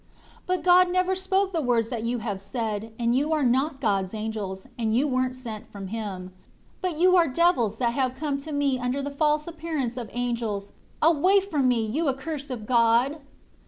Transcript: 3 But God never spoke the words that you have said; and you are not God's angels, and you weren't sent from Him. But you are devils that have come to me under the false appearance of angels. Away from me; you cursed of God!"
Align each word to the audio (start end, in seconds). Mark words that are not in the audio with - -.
3 0.47 0.47
But 0.57 0.63
God 0.63 0.89
never 0.91 1.13
spoke 1.13 1.51
the 1.51 1.61
words 1.61 1.89
that 1.89 2.01
you 2.01 2.17
have 2.17 2.41
said; 2.41 2.91
and 2.97 3.13
you 3.13 3.33
are 3.33 3.43
not 3.43 3.79
God's 3.79 4.15
angels, 4.15 4.65
and 4.75 4.95
you 4.97 5.07
weren't 5.07 5.35
sent 5.35 5.71
from 5.71 5.89
Him. 5.89 6.33
But 6.81 6.97
you 6.97 7.15
are 7.15 7.27
devils 7.27 7.75
that 7.75 7.93
have 7.93 8.15
come 8.19 8.39
to 8.39 8.51
me 8.51 8.79
under 8.79 9.03
the 9.03 9.11
false 9.11 9.45
appearance 9.45 9.97
of 9.97 10.09
angels. 10.13 10.71
Away 11.03 11.39
from 11.39 11.67
me; 11.67 11.85
you 11.85 12.11
cursed 12.13 12.49
of 12.49 12.65
God!" 12.65 13.17